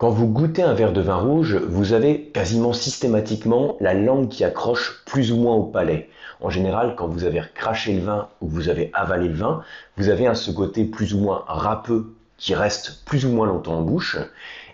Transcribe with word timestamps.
Quand 0.00 0.08
vous 0.08 0.28
goûtez 0.28 0.62
un 0.62 0.72
verre 0.72 0.94
de 0.94 1.02
vin 1.02 1.16
rouge, 1.16 1.56
vous 1.56 1.92
avez 1.92 2.22
quasiment 2.32 2.72
systématiquement 2.72 3.76
la 3.80 3.92
langue 3.92 4.28
qui 4.28 4.44
accroche 4.44 5.04
plus 5.04 5.30
ou 5.30 5.36
moins 5.36 5.54
au 5.54 5.64
palais. 5.64 6.08
En 6.40 6.48
général, 6.48 6.94
quand 6.96 7.06
vous 7.06 7.24
avez 7.24 7.42
craché 7.54 7.92
le 7.92 8.00
vin 8.00 8.28
ou 8.40 8.48
vous 8.48 8.70
avez 8.70 8.90
avalé 8.94 9.28
le 9.28 9.34
vin, 9.34 9.62
vous 9.98 10.08
avez 10.08 10.26
un 10.26 10.34
ce 10.34 10.50
côté 10.52 10.86
plus 10.86 11.12
ou 11.12 11.18
moins 11.18 11.44
râpeux 11.46 12.14
qui 12.38 12.54
reste 12.54 13.04
plus 13.04 13.26
ou 13.26 13.28
moins 13.28 13.46
longtemps 13.46 13.74
en 13.74 13.82
bouche. 13.82 14.16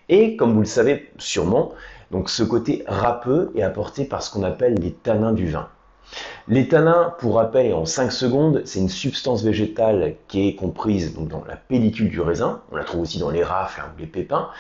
Et 0.09 0.37
comme 0.37 0.53
vous 0.55 0.61
le 0.61 0.65
savez 0.65 1.11
sûrement, 1.19 1.73
donc 2.13 2.31
ce 2.31 2.45
côté 2.45 2.85
râpeux 2.87 3.51
est 3.57 3.63
apporté 3.63 4.05
par 4.05 4.23
ce 4.23 4.31
qu'on 4.31 4.45
appelle 4.45 4.75
les 4.75 4.93
tanins 4.93 5.33
du 5.33 5.49
vin. 5.49 5.67
Les 6.47 6.69
tanins, 6.69 7.13
pour 7.19 7.35
rappel, 7.35 7.75
en 7.75 7.85
5 7.85 8.13
secondes, 8.13 8.63
c'est 8.65 8.79
une 8.79 8.89
substance 8.89 9.43
végétale 9.43 10.15
qui 10.29 10.47
est 10.47 10.55
comprise 10.55 11.17
donc, 11.17 11.27
dans 11.27 11.43
la 11.49 11.57
pellicule 11.57 12.11
du 12.11 12.21
raisin, 12.21 12.61
on 12.71 12.77
la 12.77 12.85
trouve 12.85 13.01
aussi 13.01 13.19
dans 13.19 13.31
les 13.31 13.43
rafles 13.43 13.81
ou 13.81 13.99
les 13.99 14.07
pépins, 14.07 14.51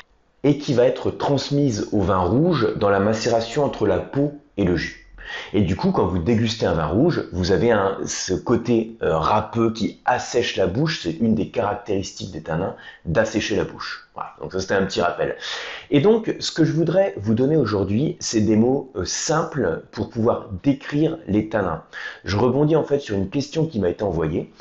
et 0.46 0.58
qui 0.58 0.74
va 0.74 0.84
être 0.84 1.10
transmise 1.10 1.88
au 1.90 2.00
vin 2.00 2.20
rouge 2.20 2.72
dans 2.76 2.88
la 2.88 3.00
macération 3.00 3.64
entre 3.64 3.84
la 3.84 3.98
peau 3.98 4.32
et 4.56 4.62
le 4.62 4.76
jus. 4.76 5.06
Et 5.52 5.62
du 5.62 5.74
coup, 5.74 5.90
quand 5.90 6.06
vous 6.06 6.20
dégustez 6.20 6.66
un 6.66 6.74
vin 6.74 6.86
rouge, 6.86 7.24
vous 7.32 7.50
avez 7.50 7.76
ce 8.06 8.32
côté 8.32 8.96
euh, 9.02 9.18
râpeux 9.18 9.72
qui 9.72 10.00
assèche 10.04 10.54
la 10.54 10.68
bouche. 10.68 11.00
C'est 11.02 11.18
une 11.18 11.34
des 11.34 11.48
caractéristiques 11.50 12.30
des 12.30 12.42
tanins 12.42 12.76
d'assécher 13.06 13.56
la 13.56 13.64
bouche. 13.64 14.08
Voilà, 14.14 14.34
donc 14.40 14.52
ça 14.52 14.60
c'était 14.60 14.74
un 14.74 14.84
petit 14.86 15.00
rappel. 15.00 15.34
Et 15.90 16.00
donc, 16.00 16.36
ce 16.38 16.52
que 16.52 16.64
je 16.64 16.72
voudrais 16.72 17.14
vous 17.16 17.34
donner 17.34 17.56
aujourd'hui, 17.56 18.16
c'est 18.20 18.40
des 18.40 18.54
mots 18.54 18.92
euh, 18.94 19.04
simples 19.04 19.82
pour 19.90 20.10
pouvoir 20.10 20.50
décrire 20.62 21.18
les 21.26 21.48
tanins. 21.48 21.82
Je 22.24 22.36
rebondis 22.36 22.76
en 22.76 22.84
fait 22.84 23.00
sur 23.00 23.16
une 23.16 23.30
question 23.30 23.66
qui 23.66 23.80
m'a 23.80 23.88
été 23.88 24.04
envoyée. 24.04 24.52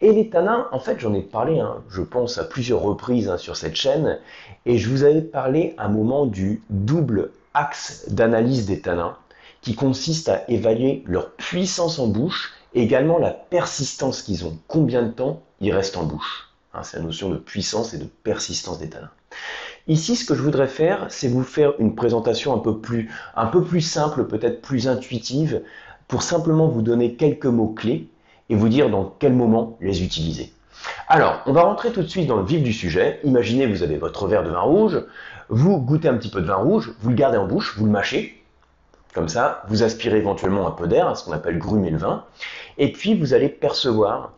Et 0.00 0.12
les 0.12 0.30
tanins, 0.30 0.68
en 0.70 0.78
fait, 0.78 1.00
j'en 1.00 1.12
ai 1.12 1.22
parlé, 1.22 1.58
hein, 1.58 1.82
je 1.90 2.02
pense, 2.02 2.38
à 2.38 2.44
plusieurs 2.44 2.80
reprises 2.80 3.28
hein, 3.28 3.36
sur 3.36 3.56
cette 3.56 3.74
chaîne, 3.74 4.18
et 4.64 4.78
je 4.78 4.88
vous 4.88 5.02
avais 5.02 5.22
parlé 5.22 5.74
à 5.76 5.86
un 5.86 5.88
moment 5.88 6.26
du 6.26 6.62
double 6.70 7.32
axe 7.54 8.04
d'analyse 8.08 8.66
des 8.66 8.80
tanins 8.80 9.16
qui 9.60 9.74
consiste 9.74 10.28
à 10.28 10.48
évaluer 10.48 11.02
leur 11.06 11.32
puissance 11.32 11.98
en 11.98 12.06
bouche 12.06 12.54
également 12.74 13.18
la 13.18 13.32
persistance 13.32 14.22
qu'ils 14.22 14.44
ont. 14.46 14.56
Combien 14.68 15.02
de 15.02 15.10
temps 15.10 15.42
ils 15.60 15.72
restent 15.72 15.96
en 15.96 16.04
bouche 16.04 16.48
hein, 16.74 16.84
C'est 16.84 16.98
la 16.98 17.02
notion 17.02 17.28
de 17.28 17.36
puissance 17.36 17.92
et 17.92 17.98
de 17.98 18.06
persistance 18.22 18.78
des 18.78 18.90
tanins. 18.90 19.10
Ici, 19.88 20.14
ce 20.14 20.24
que 20.24 20.34
je 20.34 20.42
voudrais 20.42 20.68
faire, 20.68 21.06
c'est 21.08 21.28
vous 21.28 21.42
faire 21.42 21.72
une 21.80 21.96
présentation 21.96 22.54
un 22.54 22.58
peu 22.58 22.78
plus, 22.78 23.10
un 23.34 23.46
peu 23.46 23.64
plus 23.64 23.80
simple, 23.80 24.26
peut-être 24.26 24.60
plus 24.60 24.86
intuitive, 24.86 25.62
pour 26.06 26.22
simplement 26.22 26.68
vous 26.68 26.82
donner 26.82 27.14
quelques 27.14 27.46
mots-clés 27.46 28.08
et 28.48 28.54
vous 28.54 28.68
dire 28.68 28.90
dans 28.90 29.14
quel 29.18 29.32
moment 29.32 29.76
les 29.80 30.02
utiliser. 30.02 30.52
Alors, 31.08 31.40
on 31.46 31.52
va 31.52 31.62
rentrer 31.62 31.90
tout 31.90 32.02
de 32.02 32.06
suite 32.06 32.26
dans 32.26 32.36
le 32.36 32.44
vif 32.44 32.62
du 32.62 32.72
sujet. 32.72 33.20
Imaginez, 33.24 33.66
vous 33.66 33.82
avez 33.82 33.96
votre 33.96 34.26
verre 34.26 34.44
de 34.44 34.50
vin 34.50 34.60
rouge, 34.60 35.02
vous 35.48 35.78
goûtez 35.78 36.08
un 36.08 36.14
petit 36.14 36.30
peu 36.30 36.40
de 36.40 36.46
vin 36.46 36.56
rouge, 36.56 36.92
vous 37.00 37.10
le 37.10 37.16
gardez 37.16 37.38
en 37.38 37.46
bouche, 37.46 37.76
vous 37.76 37.86
le 37.86 37.90
mâchez, 37.90 38.42
comme 39.14 39.28
ça, 39.28 39.62
vous 39.68 39.82
aspirez 39.82 40.18
éventuellement 40.18 40.68
un 40.68 40.72
peu 40.72 40.86
d'air, 40.86 41.16
ce 41.16 41.24
qu'on 41.24 41.32
appelle 41.32 41.58
grumer 41.58 41.90
le 41.90 41.98
vin, 41.98 42.24
et 42.76 42.92
puis 42.92 43.18
vous 43.18 43.34
allez 43.34 43.48
percevoir 43.48 44.32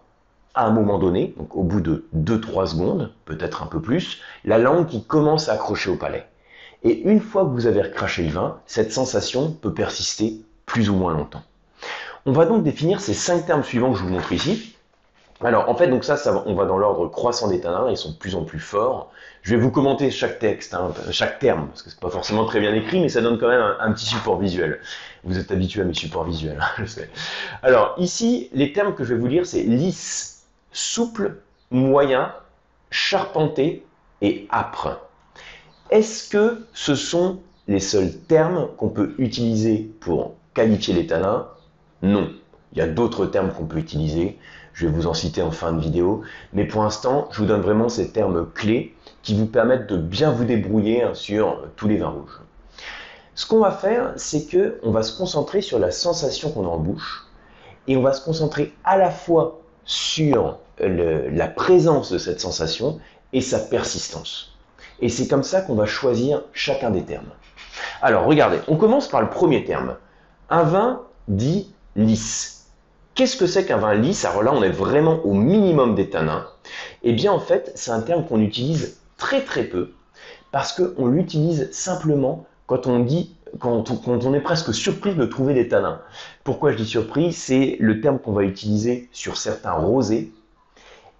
à 0.55 0.67
un 0.67 0.71
moment 0.71 0.99
donné, 0.99 1.35
donc 1.37 1.55
au 1.55 1.63
bout 1.63 1.81
de 1.81 2.07
2-3 2.17 2.69
secondes, 2.69 3.13
peut-être 3.25 3.63
un 3.63 3.67
peu 3.67 3.81
plus, 3.81 4.21
la 4.45 4.59
langue 4.59 4.87
qui 4.87 5.05
commence 5.05 5.49
à 5.49 5.55
accrocher 5.55 5.91
au 5.91 5.97
palais. 5.97 6.27
Et 6.83 7.03
une 7.03 7.21
fois 7.21 7.45
que 7.45 7.51
vous 7.51 7.67
avez 7.67 7.83
recraché 7.83 8.23
le 8.23 8.31
vin, 8.31 8.59
cette 8.67 8.93
sensation 8.93 9.53
peut 9.53 9.75
persister 9.75 10.41
plus 10.67 10.89
ou 10.89 10.95
moins 10.95 11.13
longtemps. 11.13 11.43
On 12.27 12.33
va 12.33 12.45
donc 12.45 12.63
définir 12.63 13.01
ces 13.01 13.15
cinq 13.15 13.47
termes 13.47 13.65
suivants 13.65 13.93
que 13.93 13.99
je 13.99 14.05
vous 14.05 14.11
montre 14.11 14.33
ici. 14.33 14.77
Alors, 15.43 15.71
en 15.71 15.75
fait, 15.75 15.89
donc 15.89 16.05
ça, 16.05 16.19
on 16.45 16.55
va 16.55 16.67
dans 16.67 16.77
l'ordre 16.77 17.09
croissant 17.09 17.49
des 17.49 17.61
tanins, 17.61 17.89
ils 17.89 17.97
sont 17.97 18.11
de 18.11 18.17
plus 18.17 18.35
en 18.35 18.45
plus 18.45 18.59
forts. 18.59 19.11
Je 19.41 19.55
vais 19.55 19.61
vous 19.61 19.71
commenter 19.71 20.11
chaque 20.11 20.39
texte, 20.39 20.75
hein, 20.75 20.93
chaque 21.13 21.39
terme, 21.39 21.69
parce 21.69 21.83
que 21.83 21.89
c'est 21.89 21.99
pas 21.99 22.11
forcément 22.11 22.45
très 22.45 22.61
bien 22.61 22.75
écrit, 22.75 23.01
mais 23.01 23.09
ça 23.09 23.23
donne 23.23 23.39
quand 23.39 23.49
même 23.49 23.75
un, 23.81 23.93
petit 23.93 24.05
support 24.05 24.39
visuel. 24.39 24.81
Vous 25.25 25.39
êtes 25.39 25.51
habitué 25.51 25.81
à 25.81 25.85
mes 25.85 25.95
supports 25.95 26.25
visuels, 26.25 26.59
hein, 26.61 26.69
je 26.79 26.85
sais. 26.85 27.09
Alors, 27.63 27.95
ici, 27.97 28.51
les 28.53 28.75
termes 28.75 28.95
que 28.95 29.03
je 29.03 29.15
vais 29.15 29.21
vous 29.21 29.29
lire, 29.29 29.47
c'est 29.47 29.63
lisse, 29.63 30.45
souple, 30.73 31.39
moyen, 31.71 32.35
charpenté 32.91 33.87
et 34.21 34.47
âpre. 34.53 35.01
Est-ce 35.91 36.29
que 36.29 36.67
ce 36.75 36.95
sont 36.95 37.41
les 37.67 37.81
seuls 37.81 38.13
termes 38.29 38.69
qu'on 38.77 38.91
peut 38.91 39.15
utiliser 39.17 39.91
pour 40.01 40.35
qualifier 40.53 40.93
les 40.93 41.07
tanins 41.07 41.49
Non. 42.03 42.31
Il 42.73 42.79
y 42.79 42.83
a 42.83 42.87
d'autres 42.87 43.27
termes 43.27 43.53
qu'on 43.53 43.67
peut 43.67 43.79
utiliser. 43.79 44.39
Je 44.73 44.87
vais 44.87 44.93
vous 44.93 45.07
en 45.07 45.15
citer 45.15 45.43
en 45.43 45.51
fin 45.51 45.73
de 45.73 45.81
vidéo. 45.81 46.23
Mais 46.53 46.65
pour 46.65 46.83
l'instant, 46.83 47.29
je 47.33 47.39
vous 47.41 47.47
donne 47.47 47.61
vraiment 47.61 47.89
ces 47.89 48.11
termes 48.11 48.49
clés 48.55 48.95
qui 49.23 49.35
vous 49.35 49.47
permettent 49.47 49.89
de 49.89 49.97
bien 49.97 50.31
vous 50.31 50.45
débrouiller 50.45 51.03
hein, 51.03 51.15
sur 51.15 51.65
tous 51.77 51.89
les 51.89 51.97
vins 51.97 52.09
rouges. 52.09 52.41
Ce 53.35 53.47
qu'on 53.47 53.61
va 53.61 53.71
faire, 53.71 54.13
c'est 54.17 54.47
que 54.47 54.79
on 54.83 54.91
va 54.91 55.03
se 55.03 55.17
concentrer 55.17 55.63
sur 55.63 55.79
la 55.79 55.91
sensation 55.91 56.51
qu'on 56.51 56.65
a 56.65 56.69
en 56.69 56.79
bouche 56.79 57.27
et 57.87 57.97
on 57.97 58.03
va 58.03 58.13
se 58.13 58.25
concentrer 58.25 58.73
à 58.85 58.97
la 58.97 59.11
fois 59.11 59.61
sur 59.85 60.59
la 60.79 61.49
présence 61.49 62.13
de 62.13 62.19
cette 62.19 62.41
sensation 62.41 63.01
et 63.33 63.41
sa 63.41 63.59
persistance. 63.59 64.57
Et 65.01 65.09
c'est 65.09 65.29
comme 65.29 65.43
ça 65.43 65.63
qu'on 65.63 65.75
va 65.75 65.87
choisir 65.87 66.43
chacun 66.53 66.91
des 66.91 67.03
termes. 67.03 67.31
Alors 68.03 68.25
regardez, 68.25 68.59
on 68.69 68.77
commence 68.77 69.09
par 69.09 69.21
le 69.21 69.31
premier 69.31 69.65
terme. 69.65 69.97
Un 70.51 70.63
vin 70.63 71.03
dit 71.29 71.73
lisse. 71.97 72.67
Qu'est-ce 73.15 73.37
que 73.37 73.47
c'est 73.47 73.67
qu'un 73.67 73.77
vin 73.77 73.95
lisse? 73.95 74.25
Alors 74.25 74.43
là, 74.43 74.53
on 74.55 74.63
est 74.63 74.71
vraiment 74.71 75.21
au 75.25 75.35
minimum 75.35 75.95
des 75.95 76.11
tanins. 76.11 76.47
Eh 77.03 77.13
bien, 77.13 77.33
en 77.33 77.41
fait, 77.41 77.73
c'est 77.75 77.91
un 77.91 78.01
terme 78.01 78.25
qu'on 78.27 78.41
utilise 78.41 78.99
très 79.17 79.43
très 79.43 79.65
peu 79.65 79.93
parce 80.53 80.73
qu'on 80.73 81.07
l'utilise 81.07 81.71
simplement 81.73 82.47
quand 82.67 82.87
on 82.87 83.01
dit 83.01 83.35
quand 83.59 83.91
on, 84.07 84.35
est 84.35 84.41
presque 84.41 84.73
surpris 84.73 85.15
de 85.15 85.25
trouver 85.25 85.55
des 85.55 85.69
tanins. 85.69 86.01
Pourquoi 86.45 86.73
je 86.73 86.77
dis 86.77 86.87
surpris? 86.87 87.33
C'est 87.33 87.77
le 87.81 88.01
terme 88.01 88.19
qu'on 88.19 88.33
va 88.33 88.45
utiliser 88.45 89.09
sur 89.13 89.37
certains 89.37 89.73
rosés 89.73 90.33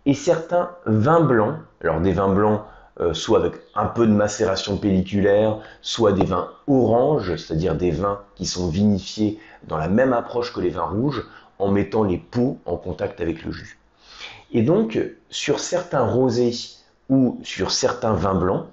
et 0.07 0.15
certains 0.15 0.71
vins 0.87 1.21
blancs. 1.21 1.57
Alors 1.83 2.01
des 2.01 2.13
vins 2.13 2.33
blancs, 2.33 2.63
euh, 3.01 3.15
soit 3.15 3.39
avec 3.39 3.55
un 3.75 3.87
peu 3.87 4.07
de 4.07 4.13
macération 4.13 4.77
pelliculaire, 4.77 5.59
soit 5.81 6.13
des 6.13 6.25
vins 6.25 6.51
oranges, 6.67 7.37
c'est-à-dire 7.37 7.75
des 7.75 7.91
vins 7.91 8.21
qui 8.35 8.45
sont 8.45 8.69
vinifiés 8.69 9.39
dans 9.67 9.79
la 9.79 9.89
même 9.89 10.13
approche 10.13 10.53
que 10.53 10.61
les 10.61 10.69
vins 10.69 10.87
rouges 10.87 11.25
en 11.59 11.71
mettant 11.71 12.05
les 12.05 12.19
peaux 12.19 12.59
en 12.67 12.77
contact 12.77 13.21
avec 13.21 13.43
le 13.45 13.53
jus. 13.53 13.79
Et 14.53 14.63
donc, 14.63 14.99
sur 15.31 15.61
certains 15.61 16.05
rosés 16.05 16.53
ou 17.09 17.41
sur 17.43 17.71
certains 17.71 18.13
vins 18.13 18.35
blancs, 18.35 18.67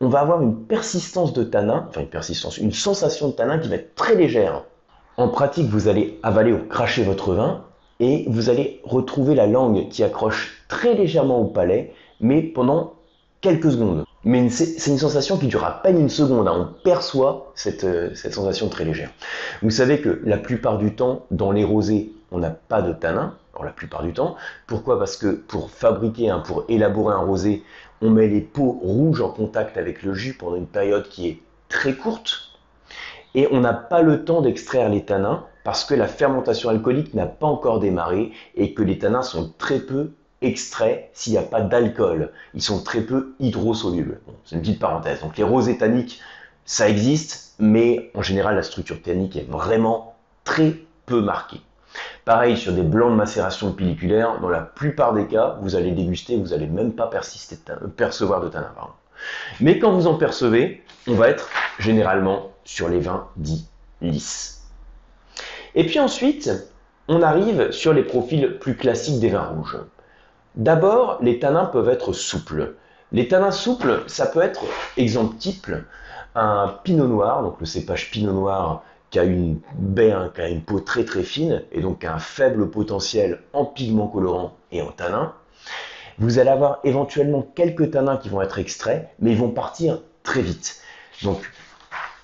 on 0.00 0.08
va 0.08 0.20
avoir 0.20 0.40
une 0.42 0.56
persistance 0.64 1.32
de 1.32 1.44
tanin, 1.44 1.86
enfin 1.88 2.00
une 2.00 2.08
persistance, 2.08 2.58
une 2.58 2.72
sensation 2.72 3.28
de 3.28 3.32
tanin 3.32 3.58
qui 3.58 3.68
va 3.68 3.76
être 3.76 3.94
très 3.94 4.14
légère. 4.14 4.64
En 5.16 5.28
pratique, 5.28 5.68
vous 5.68 5.88
allez 5.88 6.18
avaler 6.22 6.52
ou 6.52 6.58
cracher 6.66 7.04
votre 7.04 7.34
vin 7.34 7.64
et 8.00 8.24
vous 8.28 8.48
allez 8.48 8.80
retrouver 8.82 9.34
la 9.34 9.46
langue 9.46 9.88
qui 9.90 10.02
accroche 10.02 10.64
très 10.68 10.94
légèrement 10.94 11.38
au 11.38 11.44
palais, 11.44 11.92
mais 12.20 12.42
pendant 12.42 12.94
quelques 13.40 13.72
secondes. 13.72 14.04
Mais 14.24 14.50
c'est 14.50 14.90
une 14.90 14.98
sensation 14.98 15.38
qui 15.38 15.46
dure 15.46 15.64
à 15.64 15.82
peine 15.82 15.98
une 15.98 16.10
seconde. 16.10 16.46
Hein. 16.46 16.54
On 16.56 16.82
perçoit 16.82 17.52
cette, 17.54 17.84
euh, 17.84 18.14
cette, 18.14 18.34
sensation 18.34 18.68
très 18.68 18.84
légère. 18.84 19.10
Vous 19.62 19.70
savez 19.70 20.00
que 20.00 20.20
la 20.24 20.36
plupart 20.36 20.76
du 20.76 20.94
temps, 20.94 21.24
dans 21.30 21.50
les 21.50 21.64
rosés, 21.64 22.12
on 22.30 22.38
n'a 22.38 22.50
pas 22.50 22.82
de 22.82 22.92
tanin. 22.92 23.34
Alors 23.54 23.64
la 23.64 23.72
plupart 23.72 24.02
du 24.02 24.12
temps. 24.12 24.36
Pourquoi? 24.66 24.98
Parce 24.98 25.16
que 25.16 25.28
pour 25.28 25.70
fabriquer, 25.70 26.34
pour 26.44 26.64
élaborer 26.68 27.14
un 27.14 27.18
rosé, 27.18 27.62
on 28.02 28.10
met 28.10 28.28
les 28.28 28.40
peaux 28.40 28.78
rouges 28.82 29.20
en 29.20 29.30
contact 29.30 29.76
avec 29.76 30.02
le 30.02 30.14
jus 30.14 30.34
pendant 30.34 30.56
une 30.56 30.66
période 30.66 31.08
qui 31.08 31.28
est 31.28 31.42
très 31.68 31.94
courte. 31.94 32.50
Et 33.34 33.48
on 33.50 33.60
n'a 33.60 33.74
pas 33.74 34.02
le 34.02 34.24
temps 34.24 34.42
d'extraire 34.42 34.88
les 34.88 35.04
tanins 35.04 35.44
parce 35.64 35.84
que 35.84 35.94
la 35.94 36.08
fermentation 36.08 36.68
alcoolique 36.68 37.14
n'a 37.14 37.26
pas 37.26 37.46
encore 37.46 37.80
démarré 37.80 38.32
et 38.54 38.74
que 38.74 38.82
les 38.82 38.98
tanins 38.98 39.22
sont 39.22 39.52
très 39.58 39.78
peu 39.78 40.12
extraits 40.42 41.10
s'il 41.12 41.32
n'y 41.32 41.38
a 41.38 41.42
pas 41.42 41.60
d'alcool. 41.60 42.32
Ils 42.54 42.62
sont 42.62 42.82
très 42.82 43.00
peu 43.00 43.34
hydrosolubles. 43.40 44.20
c'est 44.44 44.56
une 44.56 44.62
petite 44.62 44.78
parenthèse. 44.78 45.20
Donc 45.20 45.36
les 45.36 45.44
rosés 45.44 45.78
tanniques, 45.78 46.20
ça 46.64 46.88
existe, 46.88 47.54
mais 47.58 48.10
en 48.14 48.22
général 48.22 48.56
la 48.56 48.62
structure 48.62 49.00
tannique 49.02 49.36
est 49.36 49.48
vraiment 49.48 50.16
très 50.44 50.74
peu 51.06 51.20
marquée. 51.20 51.60
Pareil 52.24 52.56
sur 52.56 52.72
des 52.72 52.82
blancs 52.82 53.10
de 53.10 53.16
macération 53.16 53.72
pelliculaire, 53.72 54.40
dans 54.40 54.48
la 54.48 54.60
plupart 54.60 55.12
des 55.12 55.26
cas, 55.26 55.58
vous 55.62 55.74
allez 55.74 55.90
déguster, 55.90 56.36
vous 56.36 56.48
n'allez 56.48 56.66
même 56.66 56.92
pas 56.92 57.10
percevoir 57.96 58.40
de 58.40 58.48
tanin. 58.48 58.72
Mais 59.60 59.78
quand 59.78 59.92
vous 59.92 60.06
en 60.06 60.14
percevez, 60.14 60.82
on 61.06 61.14
va 61.14 61.28
être 61.28 61.48
généralement 61.78 62.52
sur 62.64 62.88
les 62.88 63.00
vins 63.00 63.26
dits 63.36 63.66
lisses. 64.00 64.62
Et 65.74 65.84
puis 65.84 65.98
ensuite, 65.98 66.50
on 67.08 67.22
arrive 67.22 67.70
sur 67.72 67.92
les 67.92 68.02
profils 68.02 68.58
plus 68.58 68.76
classiques 68.76 69.20
des 69.20 69.30
vins 69.30 69.46
rouges. 69.46 69.78
D'abord, 70.56 71.18
les 71.22 71.38
tanins 71.38 71.66
peuvent 71.66 71.88
être 71.88 72.12
souples. 72.12 72.74
Les 73.12 73.28
tanins 73.28 73.50
souples, 73.50 74.02
ça 74.06 74.26
peut 74.26 74.42
être, 74.42 74.64
exemple 74.96 75.36
type, 75.36 75.70
un 76.34 76.74
pinot 76.84 77.06
noir, 77.06 77.42
donc 77.42 77.56
le 77.60 77.66
cépage 77.66 78.10
pinot 78.10 78.32
noir 78.32 78.82
qui 79.10 79.18
a 79.18 79.24
une 79.24 79.60
baie, 79.74 80.12
hein, 80.12 80.30
qui 80.34 80.40
a 80.40 80.48
une 80.48 80.62
peau 80.62 80.80
très 80.80 81.04
très 81.04 81.24
fine 81.24 81.62
et 81.72 81.80
donc 81.80 82.04
un 82.04 82.18
faible 82.18 82.70
potentiel 82.70 83.40
en 83.52 83.64
pigments 83.64 84.06
colorants 84.06 84.56
et 84.70 84.82
en 84.82 84.92
tanins. 84.92 85.34
Vous 86.18 86.38
allez 86.38 86.50
avoir 86.50 86.78
éventuellement 86.84 87.42
quelques 87.54 87.90
tanins 87.90 88.16
qui 88.16 88.28
vont 88.28 88.42
être 88.42 88.58
extraits, 88.58 89.08
mais 89.18 89.32
ils 89.32 89.38
vont 89.38 89.50
partir 89.50 90.00
très 90.22 90.42
vite. 90.42 90.80
Donc, 91.22 91.50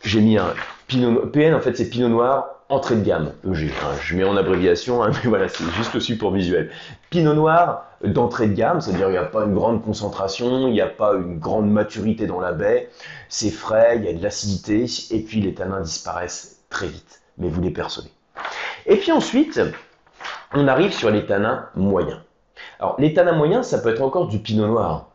j'ai 0.02 0.20
mis 0.20 0.38
un 0.38 0.54
Pinot 0.86 1.26
PN, 1.26 1.54
en 1.54 1.60
fait, 1.60 1.76
c'est 1.76 1.88
Pinot 1.88 2.08
Noir 2.08 2.55
entrée 2.68 2.96
de 2.96 3.04
gamme. 3.04 3.32
Hein. 3.46 3.52
je 4.00 4.16
mets 4.16 4.24
en 4.24 4.36
abréviation, 4.36 5.02
hein, 5.02 5.10
mais 5.12 5.28
voilà, 5.28 5.48
c'est 5.48 5.68
juste 5.72 5.94
le 5.94 6.00
support 6.00 6.32
visuel. 6.32 6.70
Pinot 7.10 7.34
Noir 7.34 7.84
d'entrée 8.04 8.48
de 8.48 8.54
gamme, 8.54 8.80
c'est-à-dire 8.80 9.08
il 9.08 9.12
n'y 9.12 9.18
a 9.18 9.24
pas 9.24 9.44
une 9.44 9.54
grande 9.54 9.82
concentration, 9.82 10.68
il 10.68 10.72
n'y 10.72 10.80
a 10.80 10.88
pas 10.88 11.14
une 11.14 11.38
grande 11.38 11.70
maturité 11.70 12.26
dans 12.26 12.40
la 12.40 12.52
baie, 12.52 12.90
c'est 13.28 13.50
frais, 13.50 13.96
il 13.96 14.04
y 14.04 14.08
a 14.08 14.12
de 14.12 14.22
l'acidité, 14.22 14.86
et 15.10 15.20
puis 15.20 15.40
les 15.40 15.54
tanins 15.54 15.80
disparaissent 15.80 16.64
très 16.68 16.88
vite, 16.88 17.22
mais 17.38 17.48
vous 17.48 17.60
les 17.60 17.70
percevez. 17.70 18.10
Et 18.86 18.96
puis 18.96 19.12
ensuite, 19.12 19.60
on 20.52 20.68
arrive 20.68 20.92
sur 20.92 21.10
les 21.10 21.24
tanins 21.26 21.68
moyens. 21.74 22.20
Alors, 22.78 22.96
les 22.98 23.14
tanins 23.14 23.32
moyens, 23.32 23.66
ça 23.66 23.78
peut 23.78 23.90
être 23.90 24.02
encore 24.02 24.28
du 24.28 24.38
pinot 24.38 24.66
noir. 24.66 25.10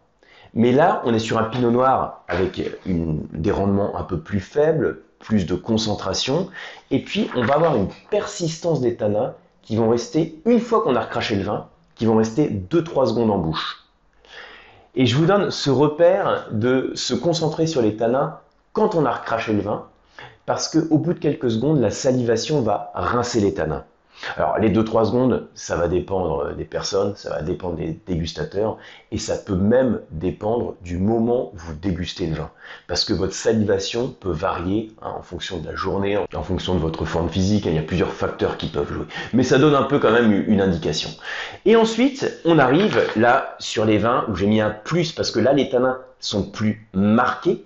Mais 0.53 0.71
là, 0.71 1.01
on 1.05 1.13
est 1.13 1.19
sur 1.19 1.37
un 1.37 1.43
pinot 1.43 1.71
noir 1.71 2.23
avec 2.27 2.61
des 2.85 3.51
rendements 3.51 3.97
un 3.97 4.03
peu 4.03 4.19
plus 4.19 4.39
faibles, 4.39 5.03
plus 5.21 5.45
de 5.45 5.55
concentration. 5.55 6.49
Et 6.89 6.99
puis, 6.99 7.29
on 7.35 7.43
va 7.43 7.55
avoir 7.55 7.75
une 7.75 7.87
persistance 8.09 8.81
des 8.81 8.95
tanins 8.95 9.33
qui 9.61 9.75
vont 9.75 9.89
rester, 9.89 10.41
une 10.45 10.59
fois 10.59 10.81
qu'on 10.81 10.95
a 10.95 11.01
recraché 11.01 11.35
le 11.35 11.43
vin, 11.43 11.67
qui 11.95 12.05
vont 12.05 12.15
rester 12.17 12.49
2-3 12.49 13.09
secondes 13.09 13.31
en 13.31 13.37
bouche. 13.37 13.85
Et 14.95 15.05
je 15.05 15.15
vous 15.15 15.25
donne 15.25 15.51
ce 15.51 15.69
repère 15.69 16.47
de 16.51 16.91
se 16.95 17.13
concentrer 17.13 17.67
sur 17.67 17.81
les 17.81 17.95
tanins 17.95 18.39
quand 18.73 18.95
on 18.95 19.05
a 19.05 19.11
recraché 19.11 19.53
le 19.53 19.61
vin, 19.61 19.85
parce 20.45 20.67
qu'au 20.67 20.97
bout 20.97 21.13
de 21.13 21.19
quelques 21.19 21.51
secondes, 21.51 21.79
la 21.79 21.91
salivation 21.91 22.61
va 22.61 22.91
rincer 22.93 23.39
les 23.39 23.53
tanins. 23.53 23.85
Alors 24.37 24.57
les 24.59 24.69
2-3 24.69 25.05
secondes, 25.07 25.47
ça 25.55 25.75
va 25.75 25.87
dépendre 25.87 26.53
des 26.55 26.65
personnes, 26.65 27.15
ça 27.15 27.29
va 27.29 27.41
dépendre 27.41 27.75
des 27.75 27.99
dégustateurs, 28.05 28.77
et 29.11 29.17
ça 29.17 29.37
peut 29.37 29.55
même 29.55 29.99
dépendre 30.11 30.75
du 30.81 30.97
moment 30.97 31.51
où 31.53 31.57
vous 31.57 31.73
dégustez 31.73 32.27
le 32.27 32.35
vin. 32.35 32.49
Parce 32.87 33.03
que 33.03 33.13
votre 33.13 33.33
salivation 33.33 34.09
peut 34.19 34.31
varier 34.31 34.91
hein, 35.01 35.13
en 35.17 35.21
fonction 35.21 35.59
de 35.59 35.67
la 35.67 35.75
journée, 35.75 36.17
en 36.17 36.43
fonction 36.43 36.75
de 36.75 36.79
votre 36.79 37.05
forme 37.05 37.29
physique, 37.29 37.65
il 37.65 37.73
y 37.73 37.79
a 37.79 37.83
plusieurs 37.83 38.13
facteurs 38.13 38.57
qui 38.57 38.67
peuvent 38.67 38.91
jouer. 38.91 39.05
Mais 39.33 39.43
ça 39.43 39.57
donne 39.57 39.75
un 39.75 39.83
peu 39.83 39.99
quand 39.99 40.11
même 40.11 40.31
une 40.31 40.61
indication. 40.61 41.09
Et 41.65 41.75
ensuite, 41.75 42.31
on 42.45 42.59
arrive 42.59 43.01
là 43.15 43.55
sur 43.59 43.85
les 43.85 43.97
vins 43.97 44.25
où 44.29 44.35
j'ai 44.35 44.47
mis 44.47 44.61
un 44.61 44.71
plus, 44.71 45.11
parce 45.11 45.31
que 45.31 45.39
là 45.39 45.53
les 45.53 45.69
tanins 45.69 45.99
sont 46.19 46.43
plus 46.43 46.87
marqués, 46.93 47.63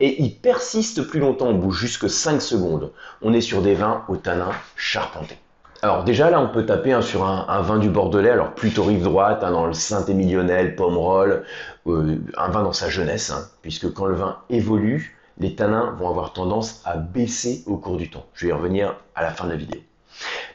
et 0.00 0.22
ils 0.22 0.34
persistent 0.34 1.02
plus 1.02 1.18
longtemps, 1.18 1.48
on 1.48 1.54
bouge 1.54 1.78
jusque 1.78 2.08
5 2.08 2.40
secondes. 2.40 2.92
On 3.20 3.32
est 3.32 3.40
sur 3.40 3.62
des 3.62 3.74
vins 3.74 4.04
au 4.08 4.16
tanin 4.16 4.50
charpenté. 4.76 5.36
Alors 5.80 6.02
déjà 6.02 6.28
là 6.28 6.40
on 6.40 6.48
peut 6.48 6.66
taper 6.66 6.92
hein, 6.92 7.02
sur 7.02 7.24
un, 7.24 7.60
vin 7.62 7.78
du 7.78 7.88
Bordelais, 7.88 8.30
alors 8.30 8.52
plutôt 8.52 8.82
rive 8.82 9.04
droite, 9.04 9.44
hein, 9.44 9.52
dans 9.52 9.66
le 9.66 9.74
Saint-Émilionnel, 9.74 10.74
Pomerol, 10.74 11.44
euh, 11.86 12.18
un 12.36 12.48
vin 12.48 12.64
dans 12.64 12.72
sa 12.72 12.88
jeunesse, 12.88 13.30
hein, 13.30 13.46
puisque 13.62 13.92
quand 13.92 14.06
le 14.06 14.16
vin 14.16 14.38
évolue, 14.50 15.16
les 15.38 15.54
tanins 15.54 15.94
vont 15.96 16.08
avoir 16.08 16.32
tendance 16.32 16.82
à 16.84 16.96
baisser 16.96 17.62
au 17.66 17.76
cours 17.76 17.96
du 17.96 18.10
temps. 18.10 18.26
Je 18.34 18.46
vais 18.46 18.50
y 18.50 18.52
revenir 18.52 18.96
à 19.14 19.22
la 19.22 19.30
fin 19.30 19.44
de 19.44 19.50
la 19.50 19.56
vidéo. 19.56 19.80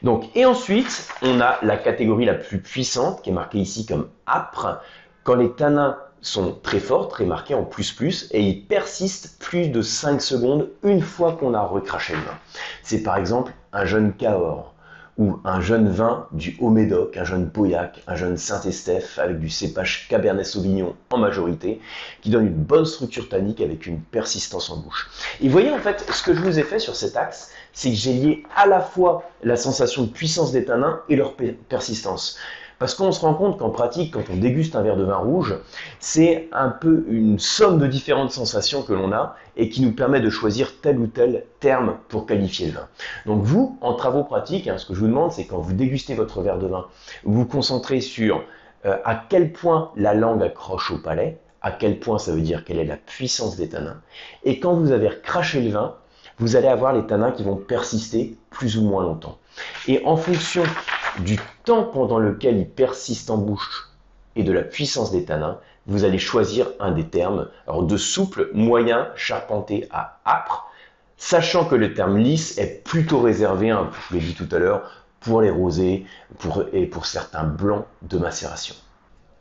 Donc, 0.02 0.28
et 0.34 0.44
ensuite, 0.44 1.08
on 1.22 1.40
a 1.40 1.56
la 1.62 1.78
catégorie 1.78 2.26
la 2.26 2.34
plus 2.34 2.58
puissante, 2.58 3.22
qui 3.22 3.30
est 3.30 3.32
marquée 3.32 3.58
ici 3.58 3.86
comme 3.86 4.08
âpre, 4.26 4.80
quand 5.22 5.36
les 5.36 5.52
tanins 5.52 5.96
sont 6.20 6.58
très 6.62 6.80
forts, 6.80 7.08
très 7.08 7.24
marqués 7.24 7.54
en 7.54 7.64
plus 7.64 7.92
plus, 7.92 8.28
et 8.32 8.42
ils 8.42 8.66
persistent 8.66 9.38
plus 9.40 9.68
de 9.68 9.80
5 9.80 10.20
secondes 10.20 10.68
une 10.82 11.00
fois 11.00 11.32
qu'on 11.32 11.54
a 11.54 11.62
recraché 11.62 12.12
le 12.12 12.20
vin. 12.20 12.38
C'est 12.82 13.02
par 13.02 13.16
exemple 13.16 13.52
un 13.72 13.86
jeune 13.86 14.12
Cahors, 14.12 14.73
ou 15.16 15.38
un 15.44 15.60
jeune 15.60 15.88
vin 15.88 16.26
du 16.32 16.56
Haut-Médoc, 16.60 17.16
un 17.16 17.24
jeune 17.24 17.50
Pauillac, 17.50 18.02
un 18.06 18.16
jeune 18.16 18.36
Saint-Estèphe 18.36 19.18
avec 19.18 19.38
du 19.38 19.48
cépage 19.48 20.08
Cabernet 20.08 20.44
Sauvignon 20.44 20.96
en 21.10 21.18
majorité, 21.18 21.80
qui 22.20 22.30
donne 22.30 22.46
une 22.46 22.54
bonne 22.54 22.84
structure 22.84 23.28
tannique 23.28 23.60
avec 23.60 23.86
une 23.86 24.00
persistance 24.00 24.70
en 24.70 24.78
bouche. 24.78 25.08
Et 25.40 25.48
voyez 25.48 25.70
en 25.70 25.78
fait, 25.78 26.04
ce 26.12 26.22
que 26.22 26.34
je 26.34 26.40
vous 26.40 26.58
ai 26.58 26.64
fait 26.64 26.78
sur 26.80 26.96
cet 26.96 27.16
axe, 27.16 27.50
c'est 27.72 27.90
que 27.90 27.96
j'ai 27.96 28.12
lié 28.12 28.42
à 28.56 28.66
la 28.66 28.80
fois 28.80 29.30
la 29.42 29.56
sensation 29.56 30.02
de 30.02 30.08
puissance 30.08 30.52
des 30.52 30.64
tanins 30.64 31.00
et 31.08 31.16
leur 31.16 31.34
persistance. 31.68 32.38
Parce 32.78 32.94
qu'on 32.94 33.12
se 33.12 33.20
rend 33.20 33.34
compte 33.34 33.58
qu'en 33.58 33.70
pratique, 33.70 34.14
quand 34.14 34.24
on 34.30 34.36
déguste 34.36 34.76
un 34.76 34.82
verre 34.82 34.96
de 34.96 35.04
vin 35.04 35.16
rouge, 35.16 35.56
c'est 36.00 36.48
un 36.52 36.68
peu 36.68 37.04
une 37.08 37.38
somme 37.38 37.78
de 37.78 37.86
différentes 37.86 38.32
sensations 38.32 38.82
que 38.82 38.92
l'on 38.92 39.12
a 39.12 39.36
et 39.56 39.68
qui 39.68 39.82
nous 39.82 39.92
permet 39.92 40.20
de 40.20 40.30
choisir 40.30 40.80
tel 40.80 40.98
ou 40.98 41.06
tel 41.06 41.44
terme 41.60 41.96
pour 42.08 42.26
qualifier 42.26 42.66
le 42.66 42.72
vin. 42.72 42.88
Donc 43.26 43.42
vous, 43.42 43.78
en 43.80 43.94
travaux 43.94 44.24
pratiques, 44.24 44.68
hein, 44.68 44.78
ce 44.78 44.86
que 44.86 44.94
je 44.94 45.00
vous 45.00 45.06
demande, 45.06 45.32
c'est 45.32 45.46
quand 45.46 45.58
vous 45.58 45.72
dégustez 45.72 46.14
votre 46.14 46.40
verre 46.40 46.58
de 46.58 46.66
vin, 46.66 46.86
vous 47.24 47.40
vous 47.40 47.46
concentrez 47.46 48.00
sur 48.00 48.42
euh, 48.86 48.96
à 49.04 49.14
quel 49.14 49.52
point 49.52 49.92
la 49.96 50.14
langue 50.14 50.42
accroche 50.42 50.90
au 50.90 50.98
palais, 50.98 51.38
à 51.62 51.70
quel 51.70 51.98
point 51.98 52.18
ça 52.18 52.32
veut 52.32 52.42
dire 52.42 52.64
quelle 52.64 52.78
est 52.78 52.84
la 52.84 52.96
puissance 52.96 53.56
des 53.56 53.68
tanins. 53.68 54.00
Et 54.44 54.60
quand 54.60 54.74
vous 54.74 54.92
avez 54.92 55.08
recraché 55.08 55.62
le 55.62 55.70
vin, 55.70 55.94
vous 56.38 56.56
allez 56.56 56.68
avoir 56.68 56.92
les 56.92 57.06
tanins 57.06 57.30
qui 57.30 57.44
vont 57.44 57.56
persister 57.56 58.36
plus 58.50 58.76
ou 58.76 58.82
moins 58.82 59.02
longtemps. 59.04 59.38
Et 59.88 60.04
en 60.04 60.16
fonction 60.16 60.62
du 61.20 61.38
temps 61.64 61.84
pendant 61.84 62.18
lequel 62.18 62.58
il 62.58 62.68
persiste 62.68 63.30
en 63.30 63.36
bouche 63.36 63.90
et 64.36 64.42
de 64.42 64.52
la 64.52 64.62
puissance 64.62 65.12
des 65.12 65.24
tanins, 65.24 65.58
vous 65.86 66.04
allez 66.04 66.18
choisir 66.18 66.68
un 66.80 66.92
des 66.92 67.06
termes 67.06 67.48
alors 67.66 67.82
de 67.82 67.96
souple, 67.96 68.50
moyen, 68.54 69.08
charpenté 69.16 69.86
à 69.90 70.20
âpre, 70.24 70.70
sachant 71.16 71.64
que 71.64 71.74
le 71.74 71.94
terme 71.94 72.18
lisse 72.18 72.58
est 72.58 72.82
plutôt 72.84 73.20
réservé, 73.20 73.70
hein, 73.70 73.90
je 74.10 74.16
l'ai 74.16 74.20
dit 74.22 74.34
tout 74.34 74.48
à 74.50 74.58
l'heure, 74.58 74.90
pour 75.20 75.40
les 75.40 75.50
rosés 75.50 76.06
et 76.72 76.86
pour 76.86 77.06
certains 77.06 77.44
blancs 77.44 77.86
de 78.02 78.18
macération. 78.18 78.74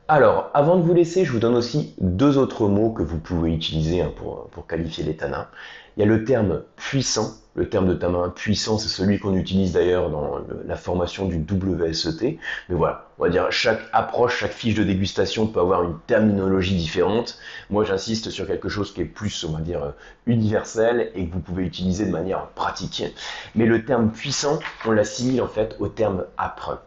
Alors, 0.10 0.52
avant 0.54 0.76
de 0.76 0.82
vous 0.82 0.94
laisser, 0.94 1.24
je 1.24 1.32
vous 1.32 1.40
donne 1.40 1.56
aussi 1.56 1.96
deux 1.98 2.38
autres 2.38 2.68
mots 2.68 2.92
que 2.92 3.04
vous 3.04 3.20
pouvez 3.20 3.54
utiliser 3.54 4.02
hein, 4.02 4.12
pour, 4.14 4.68
qualifier 4.68 5.06
les 5.06 5.16
tanins. 5.16 5.48
Il 5.96 6.02
y 6.02 6.04
a 6.04 6.06
le 6.06 6.26
terme 6.26 6.64
puissant. 6.76 7.32
Le 7.56 7.70
terme 7.70 7.88
de 7.88 7.94
tanin 7.94 8.28
puissant, 8.30 8.78
c'est 8.78 8.90
celui 8.90 9.18
qu'on 9.18 9.34
utilise 9.36 9.72
d'ailleurs 9.72 10.10
dans 10.10 10.42
la 10.66 10.76
formation 10.76 11.26
du 11.26 11.38
WSET. 11.50 12.38
Mais 12.68 12.76
voilà, 12.76 13.08
on 13.18 13.24
va 13.24 13.30
dire 13.30 13.50
chaque 13.52 13.80
approche, 13.94 14.40
chaque 14.40 14.52
fiche 14.52 14.76
de 14.76 14.84
dégustation 14.84 15.48
peut 15.48 15.62
avoir 15.62 15.84
une 15.84 15.98
terminologie 16.06 16.76
différente. 16.76 17.38
Moi, 17.70 17.86
j'insiste 17.86 18.30
sur 18.30 18.46
quelque 18.46 18.68
chose 18.68 18.94
qui 18.94 19.02
est 19.02 19.06
plus, 19.06 19.46
on 19.46 19.54
va 19.54 19.62
dire, 19.62 19.94
universel 20.26 21.12
et 21.16 21.26
que 21.28 21.34
vous 21.34 21.40
pouvez 21.40 21.64
utiliser 21.64 22.06
de 22.08 22.12
manière 22.12 22.48
pratique. 22.48 23.06
Mais 23.56 23.68
le 23.68 23.86
terme 23.86 24.12
puissant, 24.12 24.60
on 24.86 24.92
l'assimile 24.92 25.42
en 25.42 25.48
fait 25.48 25.78
au 25.80 25.88
terme 25.88 26.26
âpre. 26.38 26.82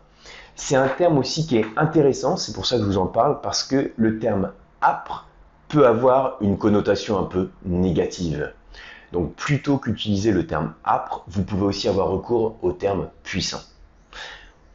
C'est 0.59 0.75
un 0.75 0.89
terme 0.89 1.19
aussi 1.19 1.47
qui 1.47 1.59
est 1.59 1.67
intéressant, 1.77 2.39
c'est 2.39 2.55
pour 2.55 2.65
ça 2.65 2.77
que 2.77 2.83
je 2.83 2.87
vous 2.87 2.99
en 2.99 3.07
parle, 3.07 3.43
parce 3.43 3.63
que 3.63 3.93
le 3.97 4.19
terme 4.19 4.53
âpre 4.83 5.27
peut 5.69 5.87
avoir 5.87 6.39
une 6.41 6.57
connotation 6.57 7.19
un 7.19 7.25
peu 7.25 7.51
négative. 7.67 8.53
Donc 9.13 9.35
plutôt 9.35 9.77
qu'utiliser 9.77 10.33
le 10.33 10.47
terme 10.47 10.73
âpre, 10.85 11.25
vous 11.29 11.45
pouvez 11.45 11.65
aussi 11.65 11.89
avoir 11.89 12.09
recours 12.09 12.57
au 12.63 12.73
terme 12.73 13.09
puissant. 13.23 13.61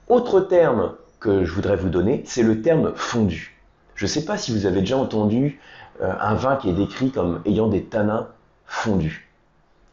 Autre 0.07 0.39
terme 0.39 0.93
que 1.19 1.45
je 1.45 1.51
voudrais 1.51 1.77
vous 1.77 1.89
donner, 1.89 2.23
c'est 2.27 2.43
le 2.43 2.61
terme 2.61 2.93
fondu. 2.95 3.57
Je 3.95 4.05
ne 4.05 4.09
sais 4.09 4.23
pas 4.23 4.37
si 4.37 4.51
vous 4.51 4.67
avez 4.67 4.81
déjà 4.81 4.97
entendu 4.97 5.59
euh, 6.01 6.13
un 6.19 6.35
vin 6.35 6.57
qui 6.57 6.69
est 6.69 6.73
décrit 6.73 7.11
comme 7.11 7.41
ayant 7.45 7.67
des 7.67 7.83
tanins 7.83 8.27
fondus. 8.65 9.29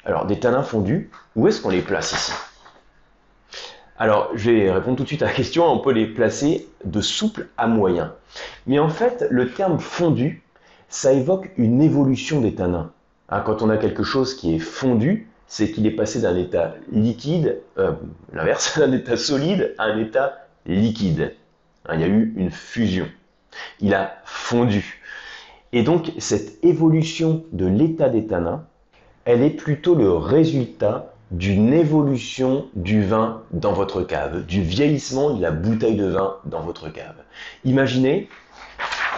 Alors 0.04 0.26
des 0.26 0.38
tanins 0.38 0.62
fondus, 0.62 1.10
où 1.34 1.48
est-ce 1.48 1.62
qu'on 1.62 1.70
les 1.70 1.82
place 1.82 2.12
ici? 2.12 2.32
Alors, 4.00 4.30
je 4.34 4.50
vais 4.52 4.70
répondre 4.70 4.96
tout 4.96 5.02
de 5.02 5.08
suite 5.08 5.22
à 5.22 5.26
la 5.26 5.32
question. 5.32 5.66
On 5.66 5.80
peut 5.80 5.92
les 5.92 6.06
placer 6.06 6.68
de 6.84 7.00
souple 7.00 7.48
à 7.56 7.66
moyen. 7.66 8.14
Mais 8.66 8.78
en 8.78 8.88
fait, 8.88 9.26
le 9.28 9.50
terme 9.50 9.80
fondu, 9.80 10.42
ça 10.88 11.12
évoque 11.12 11.50
une 11.56 11.82
évolution 11.82 12.40
des 12.40 12.54
tanins. 12.54 12.92
Hein, 13.28 13.42
quand 13.44 13.60
on 13.60 13.70
a 13.70 13.76
quelque 13.76 14.04
chose 14.04 14.34
qui 14.34 14.54
est 14.54 14.60
fondu, 14.60 15.28
c'est 15.48 15.72
qu'il 15.72 15.84
est 15.86 15.96
passé 15.96 16.20
d'un 16.20 16.36
état 16.36 16.74
liquide, 16.92 17.60
euh, 17.78 17.92
l'inverse, 18.32 18.78
d'un 18.78 18.92
état 18.92 19.16
solide 19.16 19.74
à 19.78 19.84
un 19.84 19.98
état 19.98 20.46
liquide. 20.64 21.34
Hein, 21.86 21.94
il 21.94 22.00
y 22.00 22.04
a 22.04 22.08
eu 22.08 22.32
une 22.36 22.52
fusion. 22.52 23.08
Il 23.80 23.94
a 23.94 24.18
fondu. 24.24 25.02
Et 25.72 25.82
donc, 25.82 26.12
cette 26.18 26.64
évolution 26.64 27.44
de 27.50 27.66
l'état 27.66 28.08
des 28.08 28.26
tanins, 28.26 28.64
elle 29.24 29.42
est 29.42 29.50
plutôt 29.50 29.96
le 29.96 30.12
résultat 30.12 31.12
d'une 31.30 31.72
évolution 31.72 32.66
du 32.74 33.04
vin 33.04 33.42
dans 33.50 33.72
votre 33.72 34.02
cave, 34.02 34.46
du 34.46 34.62
vieillissement 34.62 35.34
de 35.34 35.42
la 35.42 35.50
bouteille 35.50 35.96
de 35.96 36.06
vin 36.06 36.36
dans 36.46 36.62
votre 36.62 36.88
cave. 36.88 37.16
Imaginez, 37.64 38.28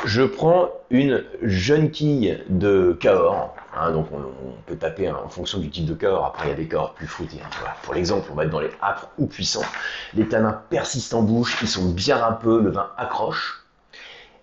je 0.05 0.23
prends 0.23 0.71
une 0.91 1.25
jeune 1.43 1.91
quille 1.91 2.43
de 2.49 2.97
Cahors, 3.01 3.55
hein, 3.77 3.93
donc 3.93 4.07
on, 4.13 4.21
peut 4.67 4.77
taper 4.77 5.11
en 5.11 5.29
fonction 5.29 5.59
du 5.59 5.71
type 5.71 5.85
de 5.85 5.95
Cahors, 5.95 6.25
après 6.25 6.47
il 6.47 6.51
y 6.51 6.53
a 6.53 6.57
des 6.57 6.69
Cahors 6.69 6.95
plus 6.95 7.07
fruités. 7.07 7.39
Hein. 7.45 7.71
Pour 7.83 7.95
l'exemple, 7.95 8.29
on 8.33 8.35
va 8.35 8.45
être 8.45 8.51
dans 8.51 8.61
les 8.61 8.71
âpres 8.83 9.11
ou 9.19 9.27
puissants. 9.27 9.67
Les 10.15 10.27
tanins 10.27 10.63
persistent 10.71 11.15
en 11.15 11.23
bouche, 11.23 11.59
ils 11.63 11.69
sont 11.69 11.91
bien 11.91 12.17
râpeux, 12.17 12.61
le 12.61 12.71
vin 12.71 12.91
accroche. 12.97 13.65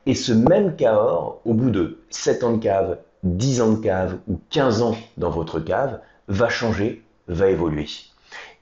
Et 0.06 0.16
ce 0.16 0.32
même 0.32 0.76
Cahors, 0.76 1.42
au 1.44 1.54
bout 1.54 1.70
de 1.70 2.00
7 2.12 2.44
ans 2.44 2.54
de 2.54 2.64
cave, 2.64 2.98
10 3.24 3.62
ans 3.62 3.72
de 3.74 3.84
cave 3.84 4.18
ou 4.28 4.40
15 4.52 4.82
ans 4.82 4.96
dans 5.18 5.32
votre 5.32 5.60
cave, 5.60 6.00
va 6.28 6.50
changer, 6.50 7.04
va 7.28 7.50
évoluer. 7.50 7.88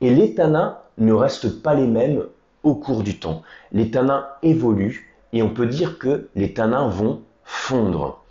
Et 0.01 0.10
les 0.10 0.36
tanins 0.36 0.77
ne 0.98 1.13
restent 1.13 1.62
pas 1.62 1.74
les 1.74 1.88
mêmes 1.88 2.24
au 2.63 2.75
cours 2.75 3.03
du 3.03 3.19
temps. 3.19 3.43
Les 3.72 3.91
tanins 3.91 4.27
évoluent 4.43 5.13
et 5.34 5.43
on 5.43 5.50
peut 5.50 5.67
dire 5.67 6.00
que 6.00 6.29
les 6.36 6.53
tanins 6.53 6.88
vont 6.88 7.22
fondre. 7.43 8.22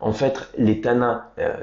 En 0.00 0.12
fait, 0.12 0.48
les 0.58 0.80
tanins, 0.80 1.22
euh, 1.38 1.54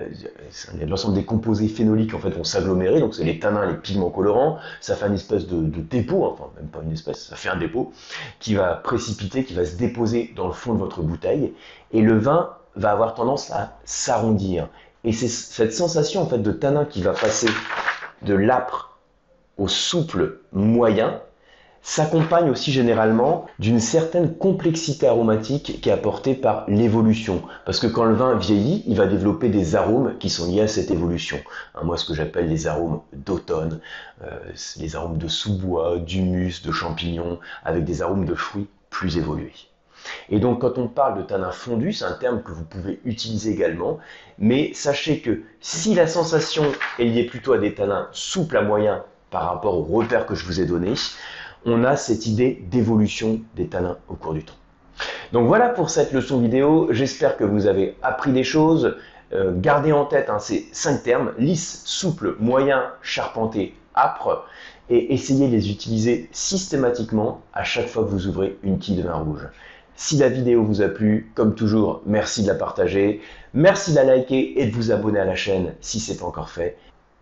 l'ensemble 0.88 1.16
des 1.16 1.26
composés 1.26 1.68
phénoliques 1.68 2.14
en 2.14 2.20
fait 2.20 2.30
vont 2.30 2.46
s'agglomérer, 2.46 3.02
donc 3.02 3.14
c'est 3.14 3.26
les 3.26 3.38
tanins, 3.38 3.66
les 3.66 3.76
pigments 3.76 4.10
colorants, 4.10 4.60
ça 4.80 4.96
fait 4.96 5.08
une 5.08 5.16
espèce 5.16 5.46
de, 5.46 5.62
dépôt, 5.62 6.24
enfin 6.24 6.46
même 6.56 6.70
pas 6.70 6.80
une 6.82 6.94
espèce, 6.94 7.26
ça 7.26 7.36
fait 7.36 7.50
un 7.50 7.58
dépôt 7.58 7.92
qui 8.40 8.56
va 8.56 8.76
précipiter, 8.76 9.44
qui 9.44 9.54
va 9.56 9.66
se 9.66 9.76
déposer 9.76 10.34
dans 10.38 10.48
le 10.48 10.54
fond 10.54 10.74
de 10.74 10.80
votre 10.80 11.02
bouteille, 11.02 11.54
et 11.92 12.02
le 12.02 12.18
vin 12.18 12.52
va 12.78 12.92
avoir 12.92 13.14
tendance 13.14 13.52
à 13.52 13.78
s'arrondir. 13.84 14.70
Et 15.04 15.12
c'est 15.12 15.28
cette 15.28 15.74
sensation 15.74 16.22
en 16.22 16.26
fait 16.26 16.40
de 16.40 16.52
tanin 16.54 16.86
qui 16.86 17.02
va 17.02 17.12
passer 17.12 17.50
de 18.24 18.34
l'âpre 18.34 18.98
au 19.58 19.68
souple 19.68 20.40
moyen 20.52 21.22
s'accompagne 21.82 22.50
aussi 22.50 22.72
généralement 22.72 23.46
d'une 23.58 23.80
certaine 23.80 24.36
complexité 24.36 25.08
aromatique 25.08 25.80
qui 25.82 25.90
est 25.90 25.94
apportée 25.94 26.36
par 26.36 26.66
l'évolution. 26.68 27.42
Parce 27.66 27.80
que 27.80 27.88
quand 27.88 28.04
le 28.04 28.16
vin 28.16 28.36
vieillit, 28.36 28.84
il 28.86 28.98
va 28.98 29.06
développer 29.06 29.50
des 29.50 29.76
arômes 29.76 30.18
qui 30.20 30.30
sont 30.30 30.52
liés 30.52 30.62
à 30.62 30.68
cette 30.68 30.92
évolution. 30.92 31.38
Hein, 31.76 31.82
moi, 31.84 31.98
ce 31.98 32.06
que 32.06 32.14
j'appelle 32.14 32.50
les 32.50 32.68
arômes 32.68 33.02
d'automne, 33.14 33.80
euh, 34.24 34.38
les 34.78 34.96
arômes 34.96 35.18
de 35.18 35.28
sous-bois, 35.28 36.00
d'humus, 36.00 36.62
de 36.64 36.72
champignons, 36.72 37.40
avec 37.64 37.86
des 37.86 38.02
arômes 38.02 38.26
de 38.26 38.36
fruits 38.36 38.68
plus 38.90 39.18
évolués. 39.18 39.69
Et 40.30 40.40
donc 40.40 40.62
quand 40.62 40.78
on 40.78 40.88
parle 40.88 41.18
de 41.18 41.24
tanin 41.24 41.52
fondu, 41.52 41.94
c'est 41.94 42.06
un 42.06 42.14
terme 42.14 42.42
que 42.42 42.52
vous 42.52 42.64
pouvez 42.64 43.00
utiliser 43.06 43.52
également, 43.52 44.00
mais 44.38 44.72
sachez 44.74 45.20
que 45.20 45.42
si 45.62 45.96
la 45.96 46.08
sensation 46.08 46.64
est 47.00 47.06
liée 47.06 47.26
plutôt 47.26 47.54
à 47.54 47.58
des 47.58 47.74
tanins 47.74 48.08
souples 48.12 48.58
à 48.58 48.62
moyens 48.62 49.00
par 49.32 49.44
rapport 49.44 49.78
aux 49.78 49.84
repères 49.84 50.26
que 50.26 50.36
je 50.36 50.46
vous 50.46 50.60
ai 50.62 50.66
donnés, 50.66 50.94
on 51.66 51.84
a 51.84 51.96
cette 51.96 52.26
idée 52.26 52.64
d'évolution 52.70 53.42
des 53.56 53.68
tanins 53.68 53.98
au 54.08 54.16
cours 54.16 54.34
du 54.34 54.44
temps. 54.44 54.54
Donc 55.32 55.48
voilà 55.48 55.70
pour 55.70 55.90
cette 55.90 56.12
leçon 56.12 56.40
vidéo, 56.40 56.88
j'espère 56.92 57.38
que 57.38 57.44
vous 57.44 57.68
avez 57.68 57.96
appris 58.02 58.32
des 58.32 58.44
choses. 58.44 58.98
Euh, 59.32 59.54
gardez 59.56 59.92
en 59.92 60.06
tête 60.06 60.30
hein, 60.30 60.40
ces 60.40 60.68
cinq 60.72 61.04
termes, 61.04 61.34
lisse, 61.38 61.84
souple, 61.86 62.36
moyen, 62.40 62.92
charpenté, 63.02 63.76
âpre, 63.96 64.46
et 64.90 65.14
essayez 65.14 65.48
de 65.48 65.52
les 65.52 65.70
utiliser 65.70 66.30
systématiquement 66.32 67.42
à 67.54 67.64
chaque 67.64 67.88
fois 67.88 68.04
que 68.04 68.10
vous 68.10 68.28
ouvrez 68.28 68.58
une 68.64 68.80
quille 68.80 68.96
de 68.96 69.04
vin 69.04 69.14
rouge. 69.14 69.48
Si 70.02 70.16
la 70.16 70.30
vidéo 70.30 70.64
vous 70.64 70.82
a 70.82 70.88
plu, 70.88 71.30
comme 71.36 71.56
toujours, 71.56 72.02
merci 72.06 72.44
de 72.44 72.48
la 72.48 72.56
partager, 72.56 73.20
merci 73.54 73.92
de 73.92 73.98
la 73.98 74.06
liker 74.06 74.54
et 74.56 74.66
de 74.66 74.74
vous 74.74 74.92
abonner 74.92 75.20
à 75.20 75.26
la 75.26 75.36
chaîne 75.36 75.74
si 75.82 76.00
ce 76.00 76.14
n'est 76.14 76.18
pas 76.18 76.26
encore 76.26 76.50
fait. 76.50 76.78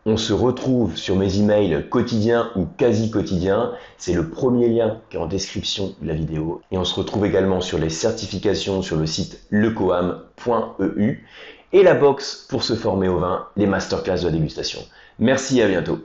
On 0.06 0.16
se 0.16 0.32
retrouve 0.32 0.96
sur 0.96 1.16
mes 1.16 1.40
emails 1.40 1.88
quotidiens 1.90 2.52
ou 2.56 2.66
quasi 2.78 3.10
quotidiens. 3.10 3.72
C'est 3.98 4.14
le 4.14 4.30
premier 4.30 4.70
lien 4.70 5.02
qui 5.10 5.18
est 5.18 5.20
en 5.20 5.26
description 5.26 5.96
de 6.00 6.08
la 6.08 6.14
vidéo. 6.14 6.62
Et 6.72 6.78
on 6.78 6.86
se 6.86 6.94
retrouve 6.94 7.26
également 7.26 7.62
sur 7.62 7.80
les 7.80 7.90
certifications 7.90 8.84
sur 8.84 8.98
le 8.98 9.08
site 9.08 9.42
lecoam.eu 9.50 11.26
et 11.74 11.82
la 11.82 11.96
box 11.96 12.46
pour 12.48 12.62
se 12.62 12.76
former 12.76 13.08
au 13.08 13.18
vin, 13.18 13.48
les 13.56 13.66
masterclass 13.66 14.20
de 14.20 14.26
la 14.26 14.32
dégustation. 14.32 14.82
Merci 15.18 15.62
et 15.62 15.64
à 15.64 15.68
bientôt. 15.68 15.98